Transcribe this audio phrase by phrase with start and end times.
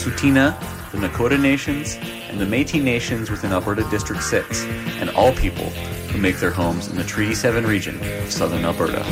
[0.00, 0.58] Tsuut'ina,
[0.92, 1.98] the Nakota Nations,
[2.30, 4.64] and the Métis Nations within Alberta District 6,
[4.98, 5.66] and all people
[6.08, 9.04] who make their homes in the Treaty 7 region of southern Alberta.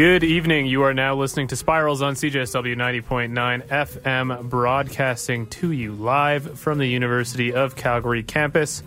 [0.00, 0.64] Good evening.
[0.64, 6.78] You are now listening to Spirals on CJSW 90.9 FM, broadcasting to you live from
[6.78, 8.82] the University of Calgary campus,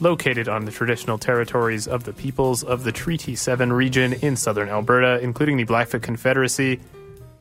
[0.00, 4.70] located on the traditional territories of the peoples of the Treaty 7 region in southern
[4.70, 6.80] Alberta, including the Blackfoot Confederacy,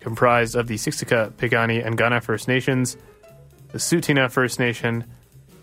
[0.02, 2.98] comprised of the Siksika, Piikani, and Kainai First Nations,
[3.70, 5.06] the Tsuut'ina First Nation,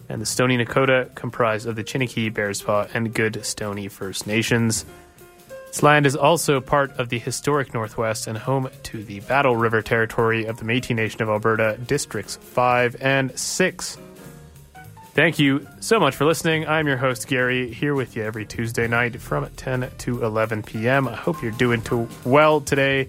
[0.09, 4.87] and the Stoney Nakoda, comprised of the Chiniki, Bearspaw, and Good Stoney First Nations.
[5.69, 9.83] This land is also part of the historic Northwest and home to the Battle River
[9.83, 13.99] territory of the Metis Nation of Alberta, Districts 5 and 6.
[15.13, 16.67] Thank you so much for listening.
[16.67, 21.07] I'm your host, Gary, here with you every Tuesday night from 10 to 11 p.m.
[21.07, 23.09] I hope you're doing to well today,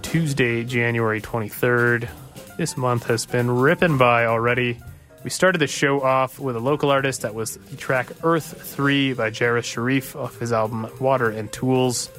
[0.00, 2.08] Tuesday, January 23rd.
[2.56, 4.78] This month has been ripping by already.
[5.24, 9.12] We started the show off with a local artist that was the track Earth 3
[9.12, 12.10] by Jairus Sharif off his album Water and Tools.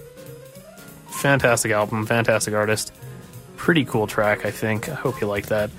[1.09, 2.93] Fantastic album, fantastic artist.
[3.57, 4.87] Pretty cool track, I think.
[4.87, 5.69] I hope you like that.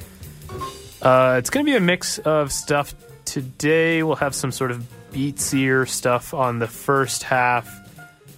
[1.01, 4.03] Uh, it's going to be a mix of stuff today.
[4.03, 7.69] We'll have some sort of beatsier stuff on the first half,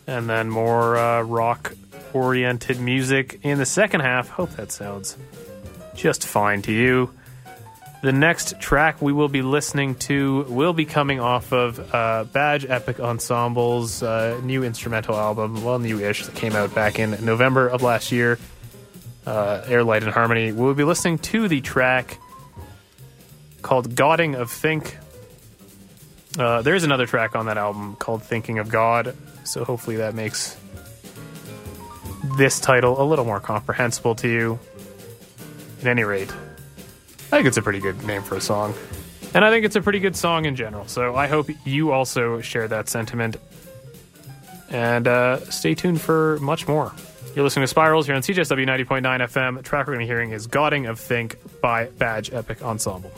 [0.06, 1.75] and then more uh, rock
[2.12, 4.29] oriented music in the second half.
[4.29, 5.17] Hope that sounds
[5.94, 7.11] just fine to you.
[8.03, 12.65] The next track we will be listening to will be coming off of uh, Badge
[12.65, 17.83] Époque Ensemble's uh, new instrumental album, well, new-ish, that came out back in November of
[17.83, 18.39] last year.
[19.27, 20.53] Uh, Air, Light, and Harmony.
[20.53, 22.21] We'll be listening to the track
[23.63, 24.97] called "Goding of Think."
[26.39, 30.57] Uh, there's another track on that album called "Thinking of God," so hopefully that makes
[32.37, 34.59] this title a little more comprehensible to you.
[35.81, 36.33] At any rate,
[37.37, 38.73] I think it's a pretty good name for a song.
[39.35, 40.88] And I think it's a pretty good song in general.
[40.88, 43.37] So I hope you also share that sentiment.
[44.71, 46.94] And uh, stay tuned for much more.
[47.35, 49.56] You're listening to Spirals here on CJSW 90.9 FM.
[49.59, 53.12] The track we're going to be hearing is Goding of Think by Badge Époque Ensemble.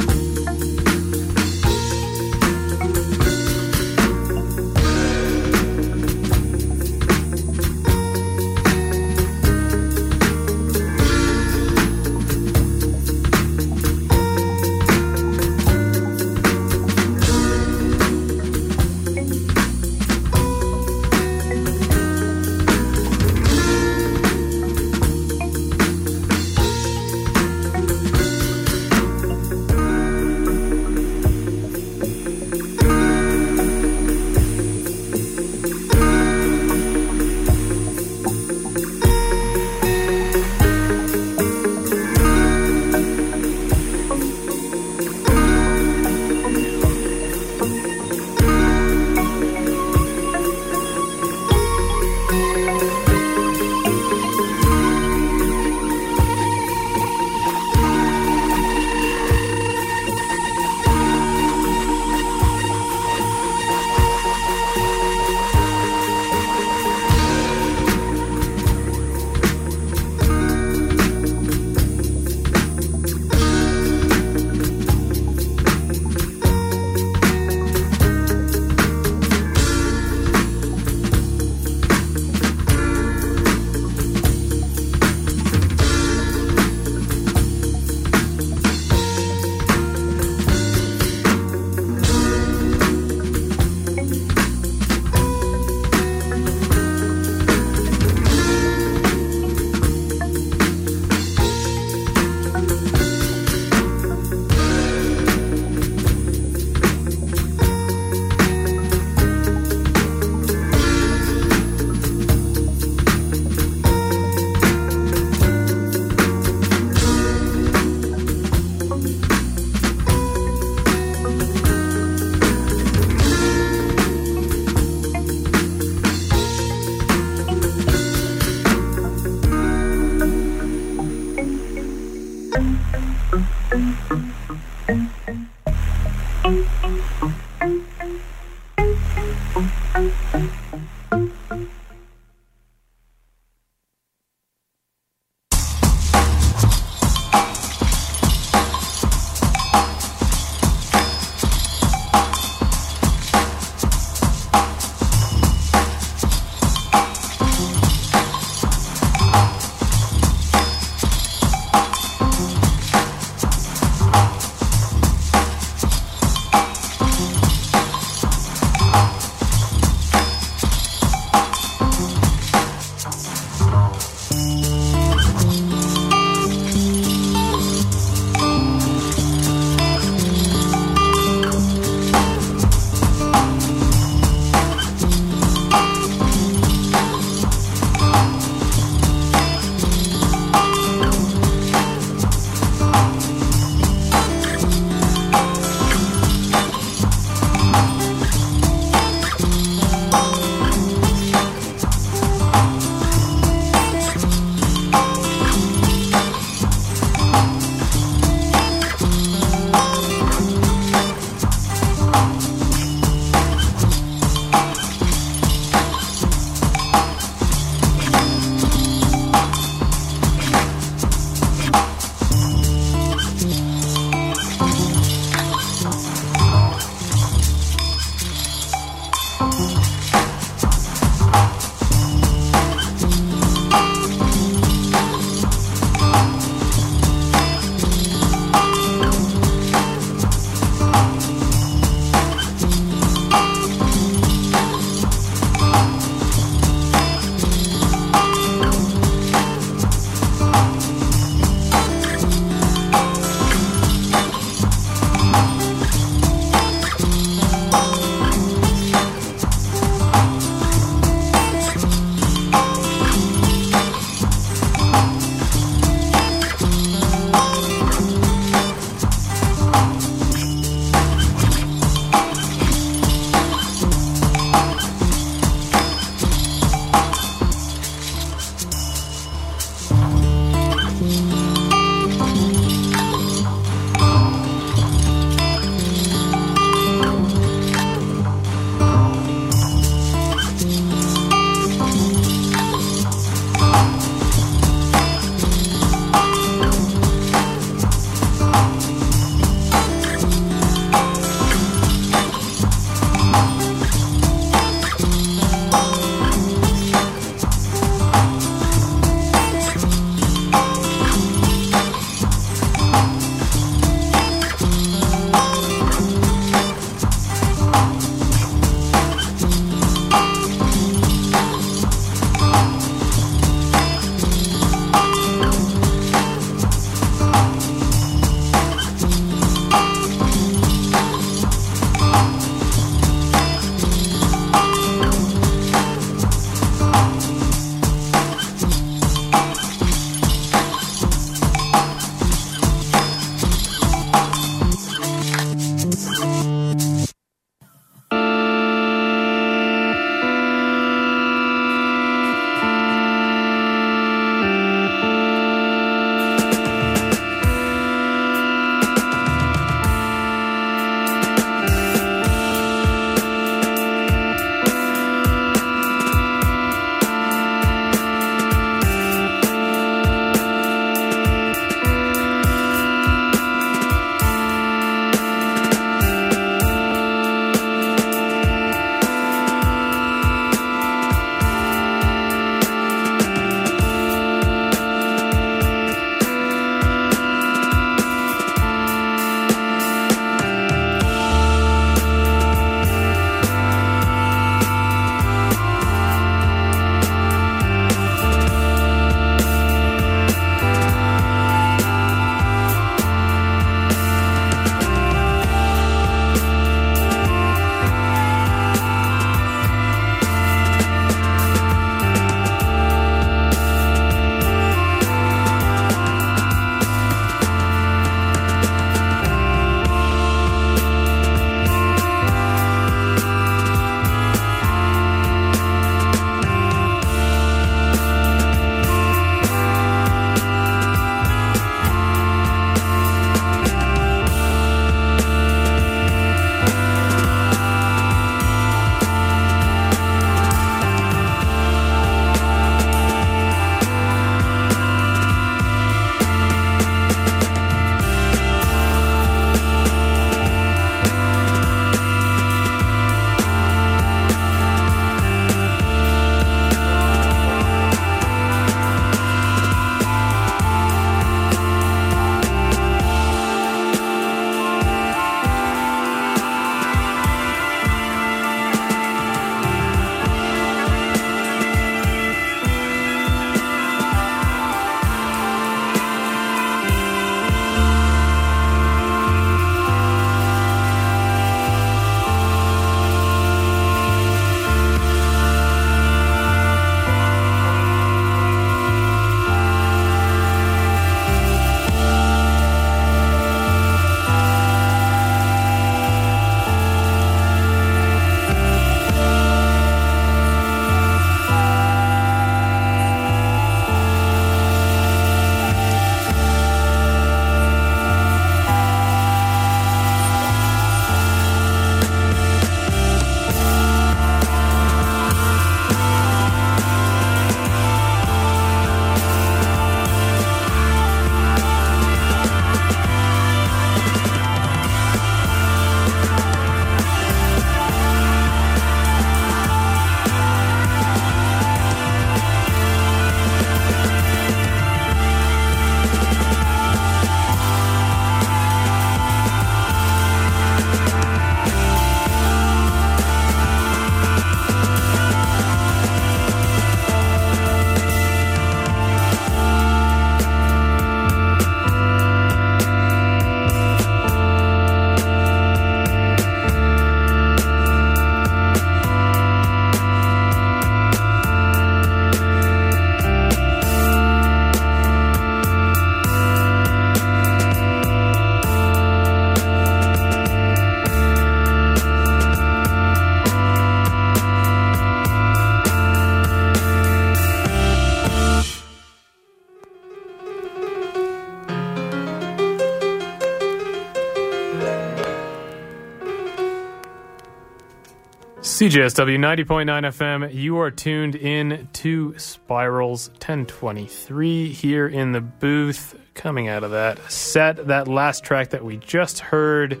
[588.60, 596.18] CJSW 90.9 FM, you are tuned in to Spirals 1023 here in the booth.
[596.32, 600.00] Coming out of that set, that last track that we just heard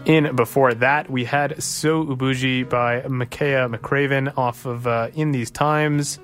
[0.06, 5.52] In before that, we had So Ubuji by Makaya McCraven off of uh, In These
[5.52, 6.20] Times.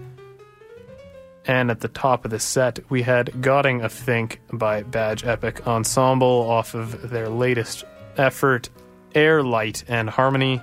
[1.46, 5.66] And at the top of the set, we had Goding of Think by Badge Époque
[5.66, 7.86] Ensemble off of their latest
[8.18, 8.70] effort,
[9.14, 10.62] Air, Light, and Harmony.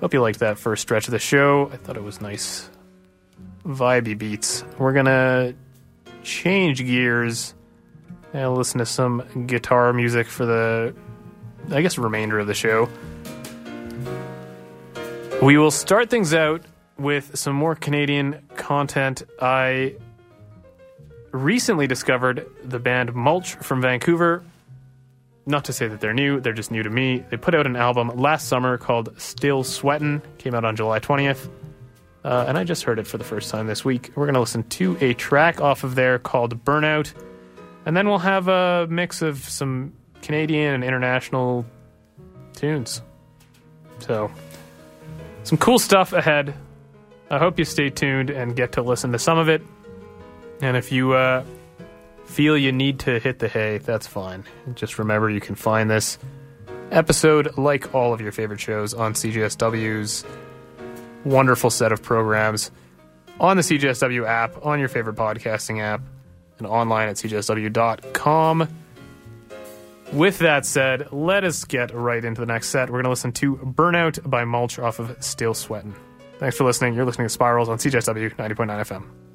[0.00, 1.70] Hope you liked that first stretch of the show.
[1.72, 2.68] I thought it was nice,
[3.64, 4.64] vibey beats.
[4.78, 5.54] We're gonna
[6.22, 7.54] change gears
[8.32, 10.94] and listen to some guitar music for the,
[11.70, 12.88] I guess, remainder of the show.
[15.42, 16.62] We will start things out
[16.98, 19.22] with some more Canadian content.
[19.40, 19.96] I
[21.30, 24.42] recently discovered the band Mulch from Vancouver
[25.46, 27.24] not to say that they're new, they're just new to me.
[27.30, 31.48] They put out an album last summer called Still Sweatin', came out on July 20th.
[32.24, 34.10] Uh, and I just heard it for the first time this week.
[34.16, 37.12] We're going to listen to a track off of there called Burnout.
[37.86, 41.64] And then we'll have a mix of some Canadian and international
[42.54, 43.00] tunes.
[44.00, 44.28] So,
[45.44, 46.52] some cool stuff ahead.
[47.30, 49.62] I hope you stay tuned and get to listen to some of it.
[50.60, 51.44] And if you uh,
[52.26, 54.44] feel you need to hit the hay, that's fine.
[54.74, 56.18] Just remember you can find this
[56.90, 60.24] episode, like all of your favorite shows, on CJSW's
[61.24, 62.70] wonderful set of programs
[63.40, 66.00] on the CJSW app, on your favorite podcasting app,
[66.58, 68.68] and online at CJSW.com.
[70.12, 72.88] With that said, let us get right into the next set.
[72.88, 75.94] We're going to listen to Burnout by Mulch off of Still Sweatin'.
[76.38, 76.94] Thanks for listening.
[76.94, 79.25] You're listening to Spirals on CJSW 90.9 FM.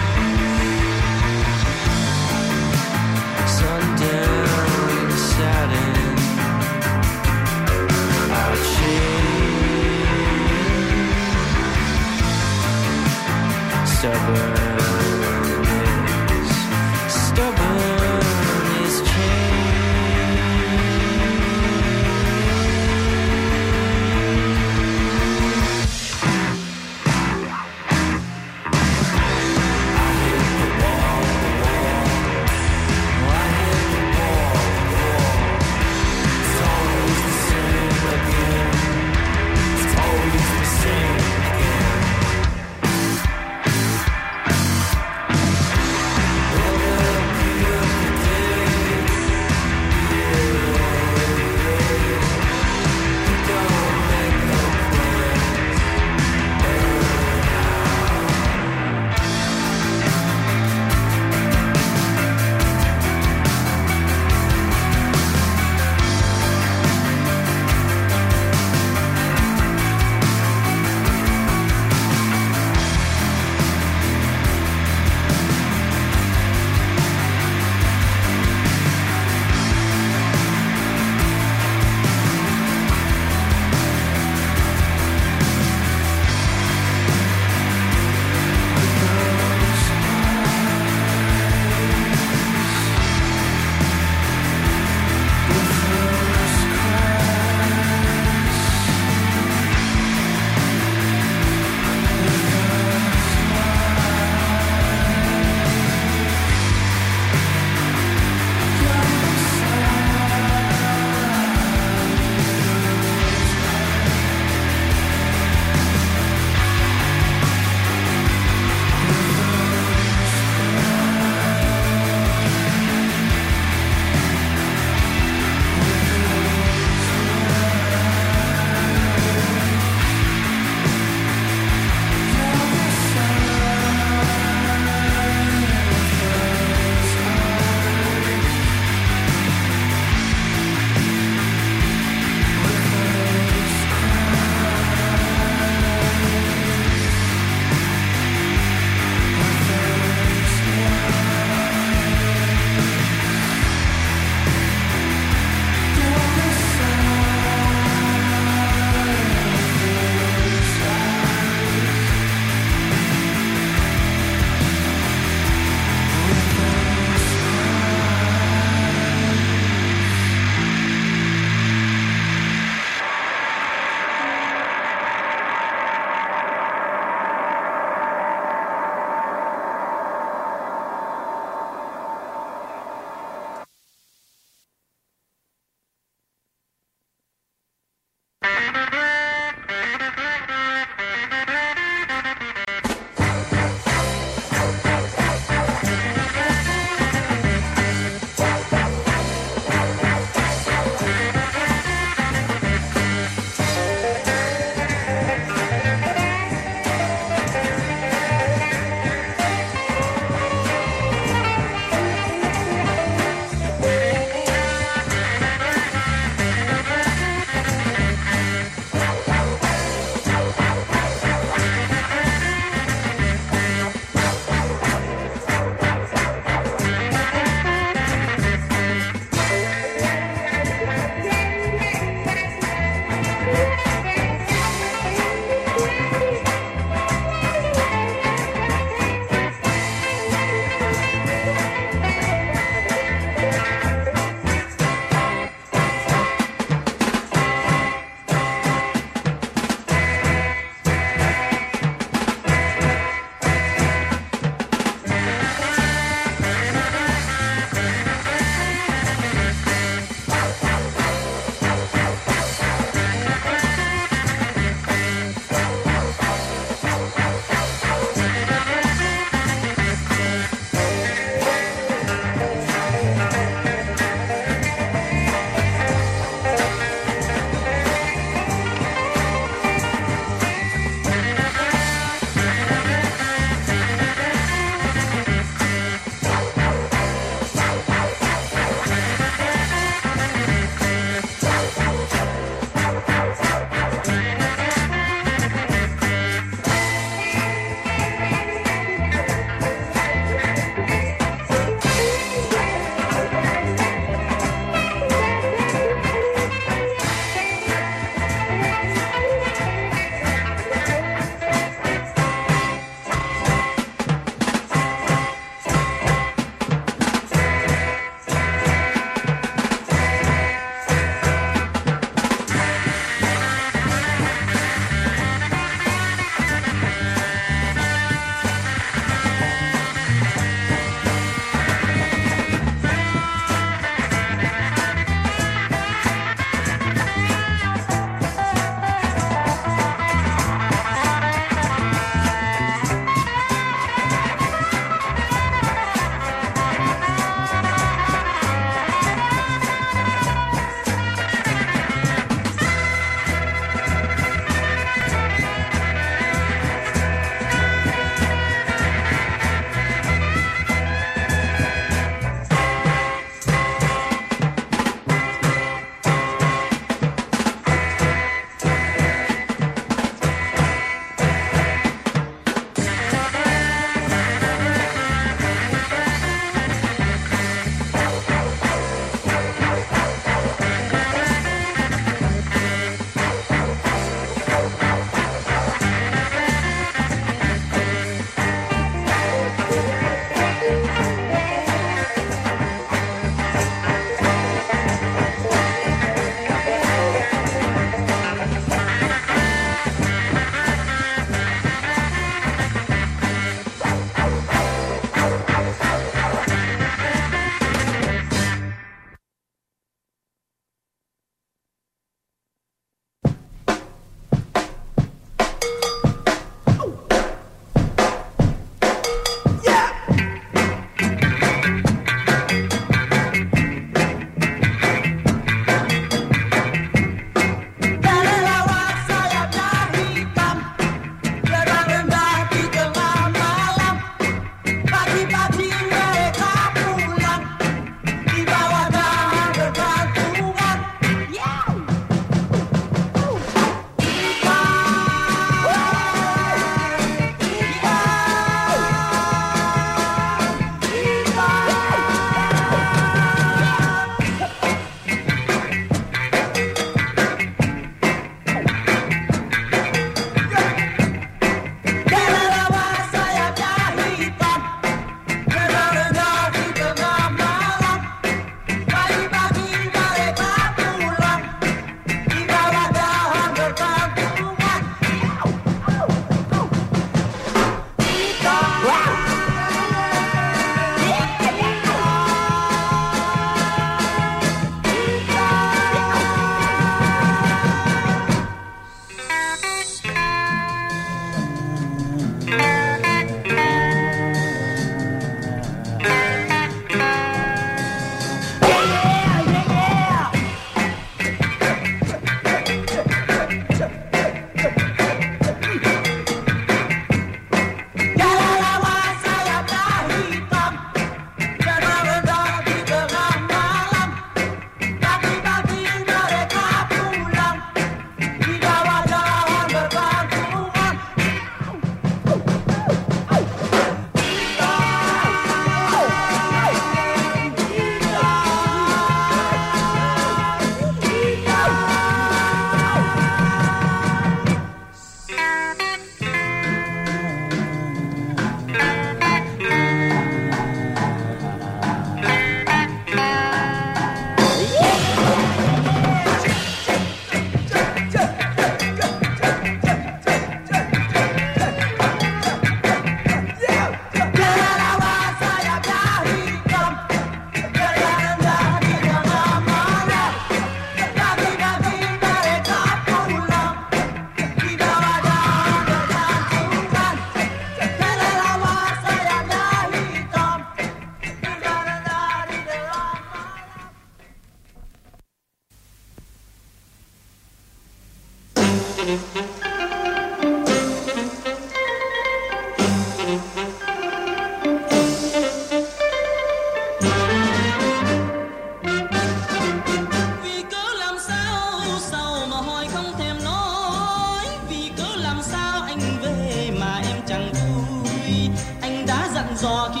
[593.01, 598.49] chẳng thèm nói, vì cớ làm sao anh về mà em chẳng vui.
[598.81, 600.00] Anh đã dặn dò khi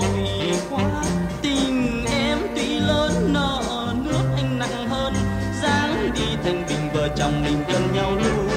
[0.00, 1.04] tội quá.
[1.42, 5.14] Tình em tuy lớn nợ nước anh nặng hơn.
[5.62, 8.48] Dáng đi thành bình vợ chồng mình cần nhau luôn.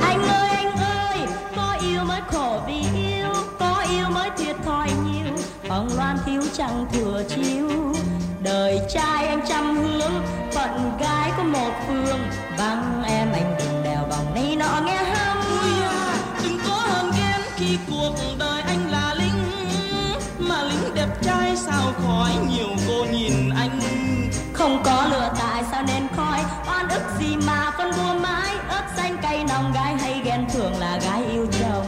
[0.00, 1.18] Anh ơi anh ơi,
[1.56, 5.34] có yêu mới khổ vì yêu, có yêu mới thiệt thòi nhiều.
[5.68, 7.71] Phòng loan thiếu chẳng thừa chiếu?
[22.12, 23.80] khói, nhiều cô nhìn anh.
[24.52, 26.40] Không có lửa, tại sao nên khói?
[26.68, 28.54] Oan ức gì mà con đua mãi?
[28.68, 31.86] Ớt xanh cay nòng gái hay ghen thường là gái yêu chồng.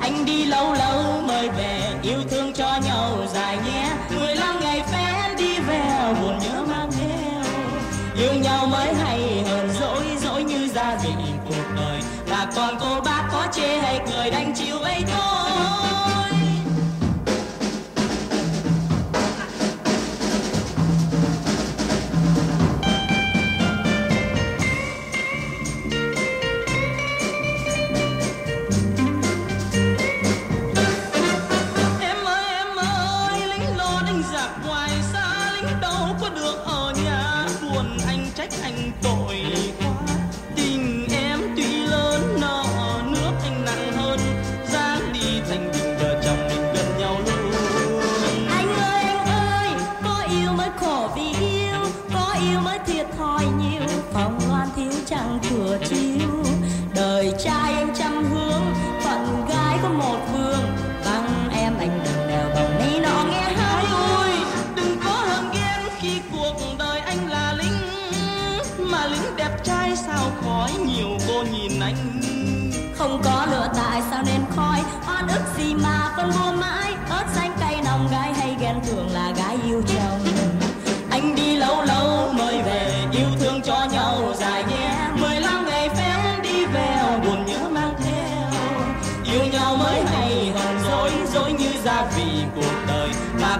[0.00, 3.90] Anh đi lâu lâu mời về, yêu thương cho nhau dài nhé.
[4.18, 7.42] Mười lăm ngày phép đi về buồn nhớ mang theo.
[8.16, 11.12] Yêu nhau mới hay hơn, dỗi dỗi như gia vị
[11.48, 12.00] cuộc đời.
[12.30, 15.25] Bà còn cô bác có chê hay cười đánh chịu ấy thôi.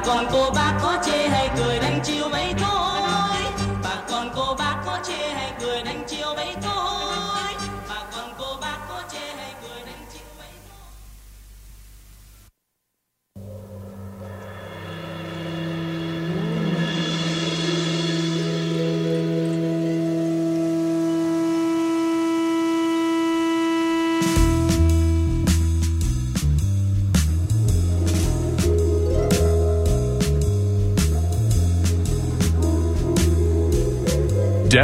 [0.07, 1.76] còn cô bác có chê hay cười?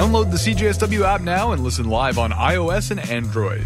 [0.02, 3.64] Download the CJSW app now and listen live on iOS and Android.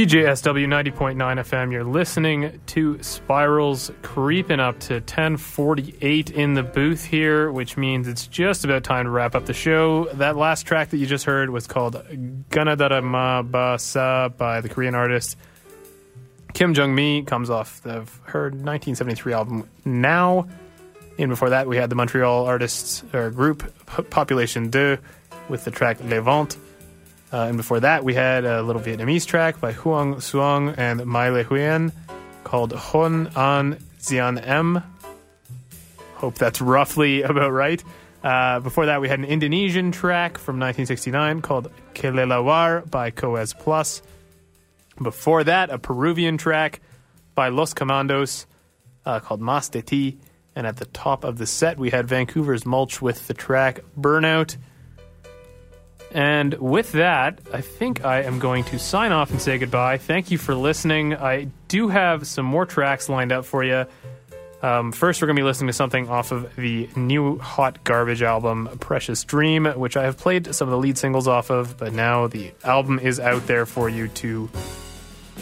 [0.00, 1.72] CJSW 90.9 FM.
[1.72, 8.26] You're listening to Spirals creeping up to 1048 in the booth here, which means it's
[8.26, 10.06] just about time to wrap up the show.
[10.14, 12.02] That last track that you just heard was called
[12.48, 15.36] Ganadara Ma Ba Sa by the Korean artist
[16.54, 17.22] Kim Jung Mi.
[17.22, 20.48] Comes off the her 1973 album Now.
[21.18, 23.70] And before that, we had the Montreal artists or group
[24.08, 24.96] Population 2
[25.50, 26.56] with the track Le Vent.
[27.32, 31.28] Uh, and before that, we had a little Vietnamese track by Huang Suong and Mai
[31.28, 31.92] Le Huyen
[32.42, 34.82] called Hon An Zian M.
[36.14, 37.82] Hope that's roughly about right.
[38.22, 44.02] Uh, before that, we had an Indonesian track from 1969 called Kelelawar by Koes Plus.
[45.00, 46.80] Before that, a Peruvian track
[47.34, 48.44] by Los Comandos
[49.06, 50.18] uh, called Mas de Ti.
[50.54, 54.56] And at the top of the set, we had Vancouver's Mulch with the track Burnout.
[56.12, 59.98] And with that, I think I am going to sign off and say goodbye.
[59.98, 61.14] Thank you for listening.
[61.14, 63.86] I do have some more tracks lined up for you.
[64.62, 68.22] Um, first, we're going to be listening to something off of the new Hot Garbage
[68.22, 71.94] album, Precious Dream, which I have played some of the lead singles off of, but
[71.94, 74.50] now the album is out there for you to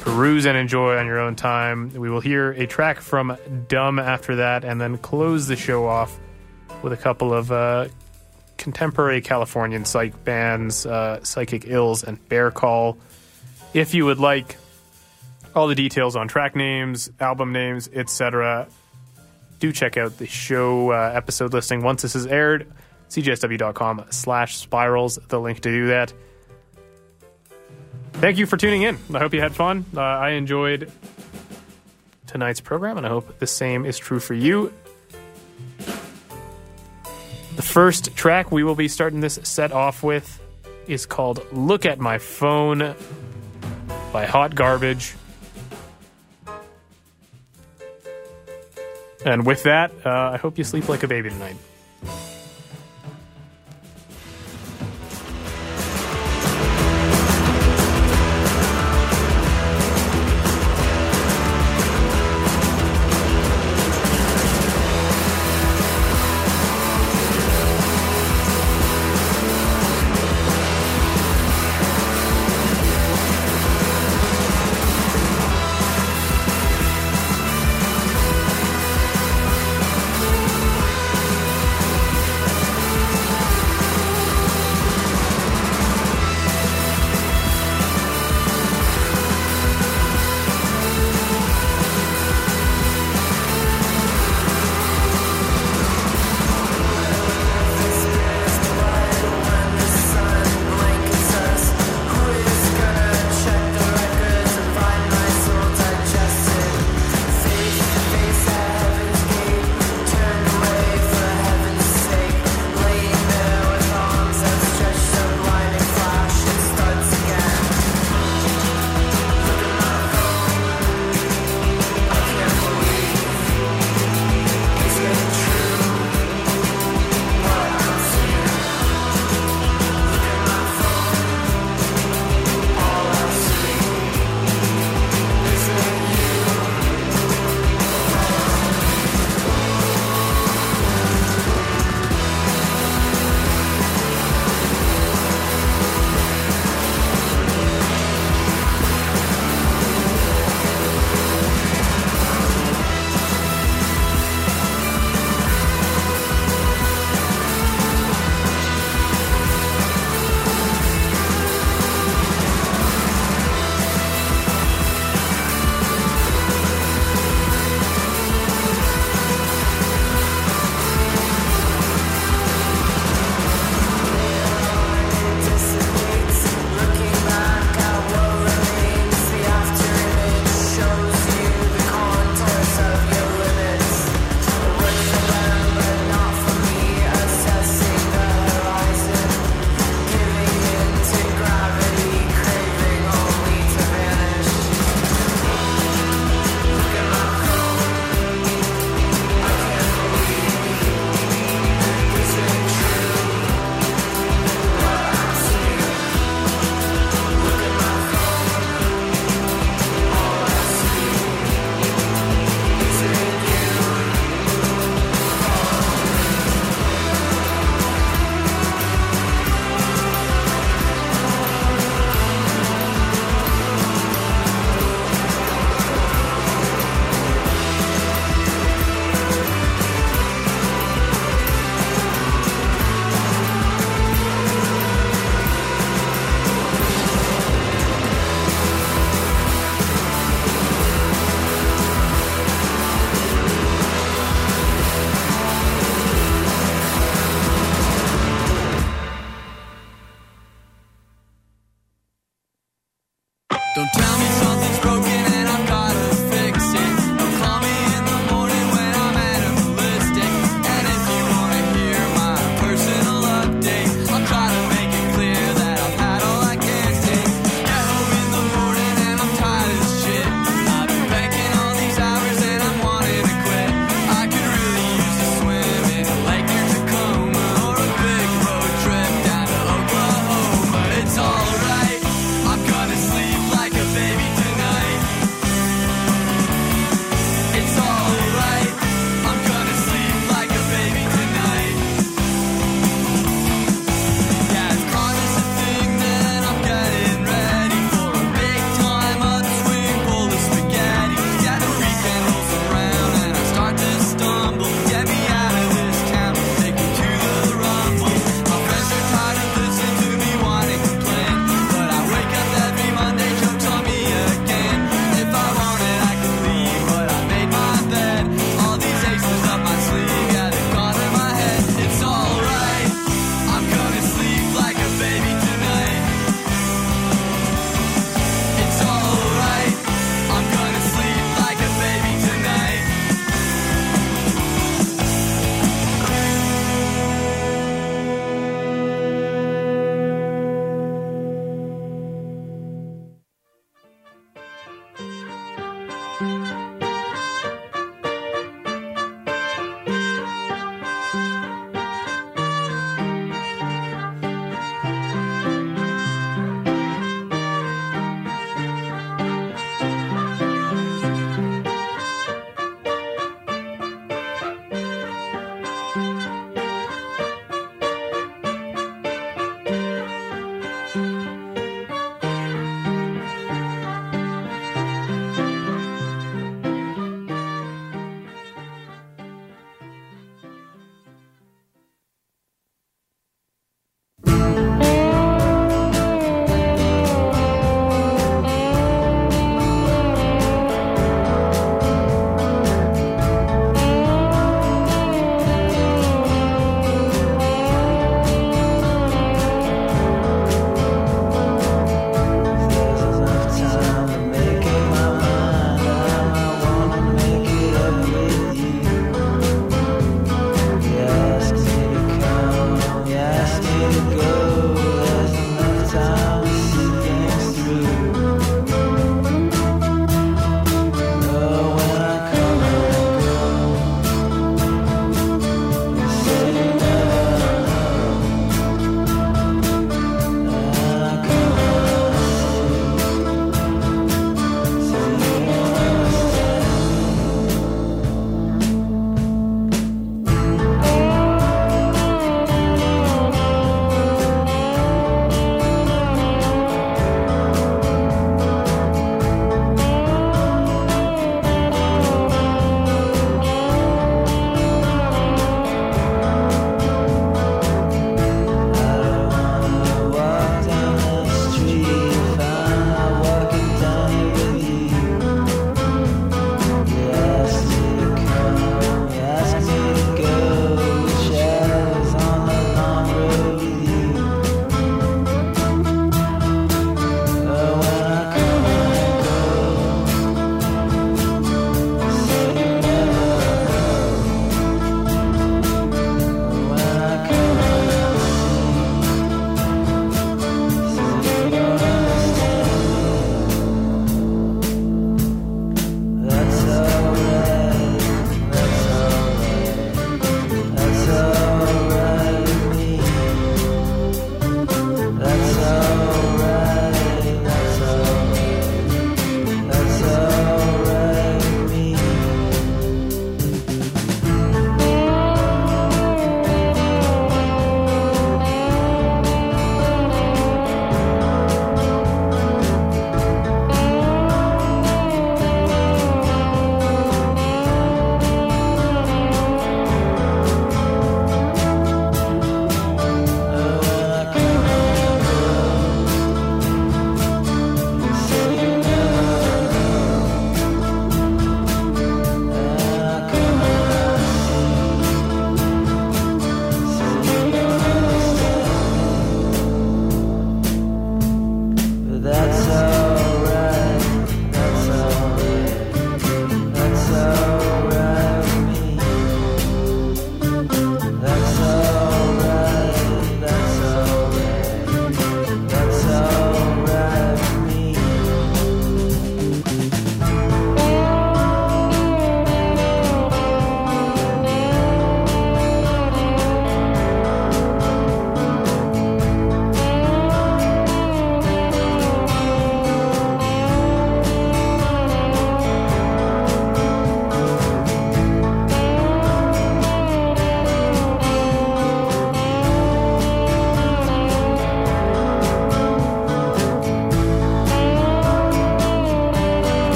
[0.00, 1.92] peruse and enjoy on your own time.
[1.94, 6.16] We will hear a track from Dumb after that, and then close the show off
[6.82, 7.88] with a couple of uh,
[8.58, 12.98] contemporary Californian psych bands, uh, Psychic Ills and Bear Call.
[13.72, 14.56] If you would like
[15.54, 18.68] all the details on track names, album names, etc.,
[19.58, 22.70] do check out the show uh, episode listing once this is aired.
[23.08, 26.12] cjsw.com slash spirals, the link to do that.
[28.14, 28.98] Thank you for tuning in.
[29.14, 29.84] I hope you had fun.
[29.96, 30.90] Uh, I enjoyed
[32.26, 34.72] tonight's program, and I hope the same is true for you.
[37.58, 40.40] The first track we will be starting this set off with
[40.86, 42.94] is called Look at My Phone
[44.12, 45.16] by Hot Garbage.
[49.26, 51.56] And with that, uh, I hope you sleep like a baby tonight.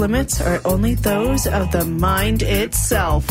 [0.00, 3.26] Limits are only those of the mind itself.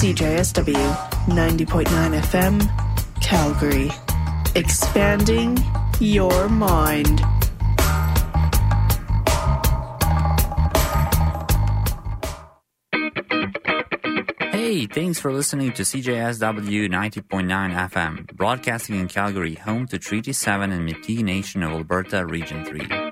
[0.00, 0.74] CJSW
[1.26, 3.90] 90.9 FM, Calgary.
[4.56, 5.56] Expanding
[6.00, 7.20] your mind.
[14.50, 20.72] Hey, thanks for listening to CJSW 90.9 FM, broadcasting in Calgary, home to Treaty 7
[20.72, 23.09] and Métis Nation of Alberta, Region 3.